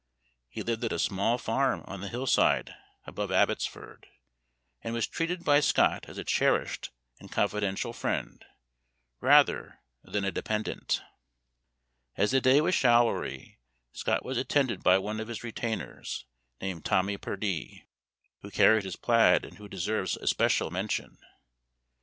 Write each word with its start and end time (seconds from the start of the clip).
He 0.49 0.63
lived 0.63 0.83
at 0.83 0.91
a 0.91 0.97
small 0.97 1.37
farm 1.37 1.83
on 1.85 2.01
the 2.01 2.07
hillside 2.09 2.73
above 3.05 3.31
Abbotsford, 3.31 4.07
and 4.81 4.95
was 4.95 5.05
treated 5.05 5.45
by 5.45 5.59
Scott 5.59 6.05
as 6.09 6.17
a 6.17 6.23
cherished 6.23 6.89
and 7.19 7.31
confidential 7.31 7.93
friend, 7.93 8.43
rather 9.19 9.79
than 10.01 10.23
a 10.25 10.31
dependent. 10.31 11.03
As 12.15 12.31
the 12.31 12.41
day 12.41 12.61
was 12.61 12.73
showery, 12.73 13.59
Scott 13.93 14.25
was 14.25 14.39
attended 14.39 14.81
by 14.81 14.97
one 14.97 15.19
of 15.19 15.27
his 15.27 15.43
retainers, 15.43 16.25
named 16.59 16.83
Tommie 16.83 17.17
Purdie, 17.17 17.87
who 18.41 18.49
carried 18.49 18.85
his 18.85 18.95
plaid, 18.95 19.45
and 19.45 19.59
who 19.59 19.67
deserves 19.69 20.17
especial 20.17 20.71
mention. 20.71 21.19